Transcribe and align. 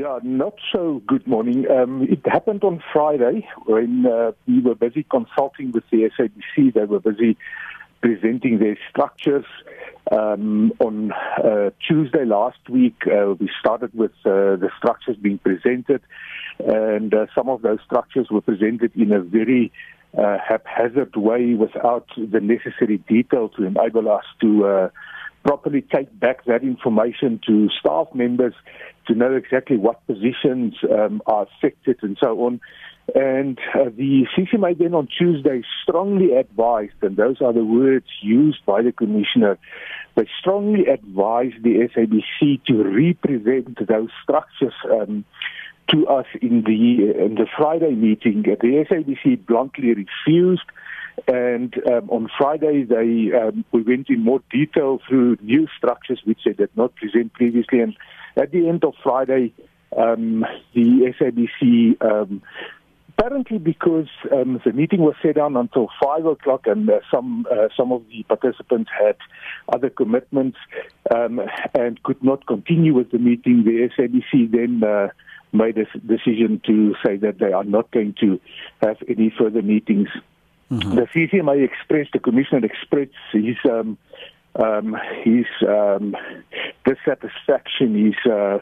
Yeah, 0.00 0.18
not 0.22 0.54
so 0.72 1.02
good 1.06 1.26
morning. 1.26 1.70
Um, 1.70 2.04
it 2.04 2.20
happened 2.24 2.64
on 2.64 2.82
Friday 2.90 3.46
when 3.66 4.06
uh, 4.06 4.32
we 4.48 4.62
were 4.62 4.74
busy 4.74 5.02
consulting 5.02 5.72
with 5.72 5.84
the 5.90 6.08
SABC. 6.18 6.72
They 6.72 6.84
were 6.84 7.00
busy 7.00 7.36
presenting 8.00 8.60
their 8.60 8.78
structures. 8.88 9.44
Um, 10.10 10.72
on 10.78 11.12
uh, 11.12 11.68
Tuesday 11.86 12.24
last 12.24 12.66
week, 12.70 12.94
uh, 13.06 13.34
we 13.38 13.50
started 13.60 13.92
with 13.92 14.12
uh, 14.24 14.56
the 14.56 14.70
structures 14.78 15.18
being 15.18 15.36
presented, 15.36 16.00
and 16.60 17.12
uh, 17.12 17.26
some 17.34 17.50
of 17.50 17.60
those 17.60 17.80
structures 17.84 18.28
were 18.30 18.40
presented 18.40 18.96
in 18.96 19.12
a 19.12 19.20
very 19.20 19.70
uh, 20.16 20.38
haphazard 20.38 21.14
way 21.14 21.52
without 21.52 22.08
the 22.16 22.40
necessary 22.40 22.96
detail 23.06 23.50
to 23.50 23.64
enable 23.64 24.10
us 24.10 24.24
to 24.40 24.64
uh, 24.64 24.88
properly 25.44 25.82
take 25.82 26.18
back 26.18 26.44
that 26.44 26.62
information 26.62 27.40
to 27.46 27.68
staff 27.78 28.08
members 28.14 28.54
to 29.06 29.14
know 29.14 29.34
exactly 29.34 29.76
what 29.76 30.06
positions 30.06 30.74
um, 30.90 31.22
are 31.26 31.46
affected 31.46 31.98
and 32.02 32.16
so 32.20 32.40
on. 32.44 32.60
And 33.14 33.58
uh, 33.74 33.84
the 33.96 34.26
CCMA 34.36 34.78
then 34.78 34.94
on 34.94 35.08
Tuesday 35.18 35.62
strongly 35.82 36.34
advised, 36.34 37.02
and 37.02 37.16
those 37.16 37.40
are 37.40 37.52
the 37.52 37.64
words 37.64 38.06
used 38.22 38.64
by 38.66 38.82
the 38.82 38.92
Commissioner, 38.92 39.58
they 40.14 40.28
strongly 40.38 40.86
advised 40.86 41.62
the 41.62 41.88
SABC 41.94 42.64
to 42.66 42.82
represent 42.84 43.86
those 43.88 44.10
structures 44.22 44.74
um, 44.90 45.24
to 45.88 46.06
us 46.06 46.26
in 46.40 46.62
the, 46.62 47.24
in 47.24 47.34
the 47.34 47.46
Friday 47.56 47.94
meeting. 47.94 48.42
The 48.42 48.84
SABC 48.88 49.44
bluntly 49.46 49.94
refused 49.94 50.62
and 51.30 51.74
um, 51.86 52.10
on 52.10 52.28
Friday, 52.36 52.82
they 52.82 53.30
um, 53.36 53.64
we 53.70 53.82
went 53.82 54.10
in 54.10 54.24
more 54.24 54.40
detail 54.50 54.98
through 55.08 55.36
new 55.40 55.68
structures 55.76 56.20
which 56.24 56.40
they 56.44 56.52
did 56.52 56.70
not 56.76 56.94
present 56.96 57.32
previously. 57.34 57.80
And 57.80 57.96
at 58.36 58.50
the 58.50 58.68
end 58.68 58.84
of 58.84 58.94
Friday, 59.02 59.52
um, 59.96 60.44
the 60.74 61.14
SABC 61.20 62.02
um, 62.02 62.42
apparently 63.16 63.58
because 63.58 64.08
um, 64.32 64.60
the 64.64 64.72
meeting 64.72 65.00
was 65.00 65.14
set 65.22 65.36
down 65.36 65.56
until 65.56 65.88
five 66.02 66.26
o'clock, 66.26 66.66
and 66.66 66.90
uh, 66.90 66.98
some 67.12 67.46
uh, 67.50 67.68
some 67.76 67.92
of 67.92 68.02
the 68.08 68.24
participants 68.24 68.90
had 68.98 69.16
other 69.72 69.90
commitments 69.90 70.58
um, 71.14 71.40
and 71.74 72.02
could 72.02 72.22
not 72.24 72.44
continue 72.46 72.92
with 72.92 73.12
the 73.12 73.18
meeting. 73.18 73.64
The 73.64 73.88
SABC 73.96 74.50
then. 74.50 74.82
Uh, 74.82 75.08
made 75.52 75.76
a 75.78 75.98
decision 76.06 76.60
to 76.64 76.94
say 77.04 77.16
that 77.16 77.40
they 77.40 77.52
are 77.52 77.64
not 77.64 77.90
going 77.90 78.14
to 78.20 78.40
have 78.80 78.96
any 79.08 79.34
further 79.36 79.62
meetings 79.62 80.08
Mm-hmm. 80.70 80.94
The 80.94 81.02
CCMA 81.02 81.64
expressed, 81.64 82.10
the 82.12 82.20
commissioner 82.20 82.64
expressed 82.64 83.10
his 83.32 83.56
um, 83.68 83.98
um, 84.56 84.96
his 85.22 85.46
um, 85.66 86.16
dissatisfaction 86.84 88.08
is 88.08 88.30
uh, 88.30 88.58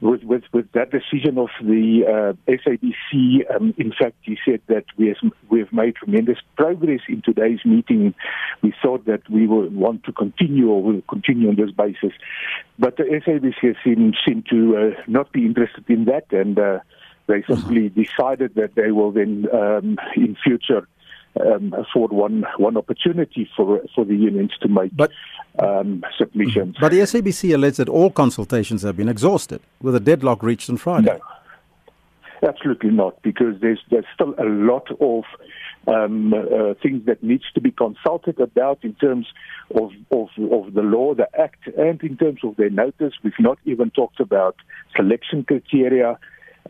with, 0.00 0.22
with 0.24 0.42
with 0.52 0.70
that 0.72 0.90
decision 0.90 1.38
of 1.38 1.48
the 1.62 2.04
uh, 2.06 2.52
SABC. 2.52 3.54
Um, 3.54 3.74
in 3.78 3.92
fact, 3.92 4.16
he 4.22 4.38
said 4.44 4.60
that 4.66 4.84
we 4.96 5.08
have, 5.08 5.32
we 5.48 5.60
have 5.60 5.72
made 5.72 5.96
tremendous 5.96 6.38
progress 6.56 7.00
in 7.08 7.22
today's 7.22 7.64
meeting. 7.64 8.14
We 8.62 8.74
thought 8.82 9.04
that 9.06 9.28
we 9.30 9.46
would 9.46 9.74
want 9.74 10.04
to 10.04 10.12
continue 10.12 10.68
or 10.68 10.82
will 10.82 11.02
continue 11.02 11.48
on 11.48 11.56
this 11.56 11.70
basis, 11.70 12.12
but 12.78 12.96
the 12.96 13.04
SABC 13.04 13.76
seemed 13.84 14.16
seem 14.26 14.42
to 14.50 14.76
uh, 14.76 15.02
not 15.06 15.32
be 15.32 15.46
interested 15.46 15.88
in 15.88 16.06
that, 16.06 16.26
and 16.32 16.58
uh, 16.58 16.80
they 17.28 17.42
simply 17.42 17.88
mm-hmm. 17.88 18.02
decided 18.02 18.54
that 18.56 18.74
they 18.74 18.90
will 18.90 19.12
then 19.12 19.46
um, 19.52 19.96
in 20.16 20.36
future 20.42 20.88
um, 21.38 21.74
afford 21.76 22.12
one 22.12 22.44
one 22.58 22.76
opportunity 22.76 23.48
for 23.56 23.80
for 23.94 24.04
the 24.04 24.16
unions 24.16 24.52
to 24.60 24.68
make 24.68 24.94
but, 24.96 25.12
um, 25.58 26.04
submissions. 26.18 26.76
But 26.80 26.92
the 26.92 27.00
SABC 27.00 27.54
alleged 27.54 27.78
that 27.78 27.88
all 27.88 28.10
consultations 28.10 28.82
have 28.82 28.96
been 28.96 29.08
exhausted, 29.08 29.60
with 29.80 29.94
a 29.94 30.00
deadlock 30.00 30.42
reached 30.42 30.68
on 30.68 30.76
Friday. 30.76 31.18
No, 32.42 32.48
absolutely 32.48 32.90
not, 32.90 33.22
because 33.22 33.60
there's 33.60 33.80
there's 33.90 34.06
still 34.14 34.34
a 34.38 34.44
lot 34.44 34.88
of 35.00 35.24
um, 35.86 36.34
uh, 36.34 36.74
things 36.82 37.06
that 37.06 37.22
needs 37.22 37.44
to 37.54 37.60
be 37.60 37.70
consulted 37.70 38.38
about 38.40 38.78
in 38.82 38.94
terms 38.94 39.26
of, 39.74 39.92
of 40.10 40.28
of 40.50 40.74
the 40.74 40.82
law, 40.82 41.14
the 41.14 41.28
act, 41.38 41.66
and 41.76 42.02
in 42.02 42.16
terms 42.16 42.40
of 42.42 42.56
their 42.56 42.70
notice. 42.70 43.14
We've 43.22 43.32
not 43.38 43.58
even 43.64 43.90
talked 43.90 44.20
about 44.20 44.56
selection 44.96 45.44
criteria 45.44 46.18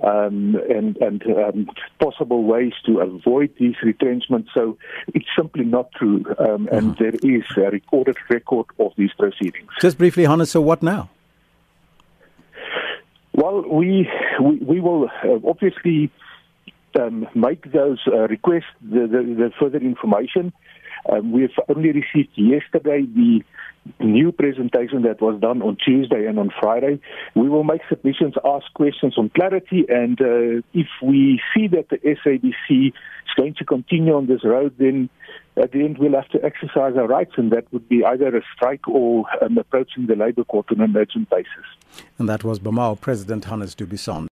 um, 0.02 0.56
and, 0.68 0.96
and 0.98 1.22
um, 1.26 1.70
possible 2.00 2.44
ways 2.44 2.72
to 2.86 3.00
avoid 3.00 3.52
these 3.58 3.74
retrenchments. 3.82 4.50
So 4.54 4.78
it's 5.14 5.26
simply 5.36 5.64
not 5.64 5.90
true, 5.92 6.24
um, 6.38 6.68
and 6.72 6.96
mm-hmm. 6.96 7.02
there 7.02 7.36
is 7.36 7.44
a 7.56 7.70
recorded 7.70 8.16
record 8.28 8.66
of 8.78 8.92
these 8.96 9.12
proceedings. 9.18 9.70
Just 9.80 9.98
briefly, 9.98 10.24
Hannes, 10.24 10.50
so 10.50 10.60
what 10.60 10.82
now? 10.82 11.10
Well, 13.32 13.62
we 13.68 14.08
we, 14.40 14.56
we 14.56 14.80
will 14.80 15.08
uh, 15.24 15.48
obviously 15.48 16.10
um, 16.98 17.26
make 17.34 17.72
those 17.72 18.00
uh, 18.06 18.28
requests, 18.28 18.72
the, 18.82 19.00
the, 19.00 19.34
the 19.36 19.50
further 19.58 19.78
information. 19.78 20.52
Um, 21.10 21.32
we've 21.32 21.50
only 21.68 21.92
received 21.92 22.30
yesterday 22.36 23.02
the 23.06 23.42
new 23.98 24.30
presentation 24.32 25.02
that 25.02 25.20
was 25.20 25.40
done 25.40 25.62
on 25.62 25.76
Tuesday 25.76 26.26
and 26.26 26.38
on 26.38 26.50
Friday. 26.60 27.00
We 27.34 27.48
will 27.48 27.64
make 27.64 27.80
submissions, 27.88 28.34
ask 28.44 28.66
questions 28.74 29.14
on 29.16 29.30
clarity, 29.30 29.86
and 29.88 30.20
uh, 30.20 30.62
if 30.74 30.88
we 31.02 31.40
see 31.54 31.66
that 31.68 31.88
the 31.88 31.96
SABC 31.96 32.88
is 32.88 33.34
going 33.36 33.54
to 33.54 33.64
continue 33.64 34.14
on 34.14 34.26
this 34.26 34.44
road, 34.44 34.74
then 34.78 35.08
at 35.56 35.72
the 35.72 35.80
end 35.80 35.98
we'll 35.98 36.12
have 36.12 36.28
to 36.28 36.44
exercise 36.44 36.94
our 36.96 37.06
rights, 37.06 37.32
and 37.36 37.50
that 37.52 37.72
would 37.72 37.88
be 37.88 38.04
either 38.04 38.36
a 38.36 38.42
strike 38.54 38.86
or 38.86 39.24
um, 39.42 39.56
approaching 39.58 40.06
the 40.06 40.16
Labour 40.16 40.44
Court 40.44 40.66
on 40.70 40.80
an 40.80 40.96
urgent 40.96 41.30
basis. 41.30 41.66
And 42.18 42.28
that 42.28 42.44
was 42.44 42.58
BEMAWU 42.58 43.00
President 43.00 43.46
Hannes 43.46 43.74
du 43.74 43.86
Buisson. 43.86 44.28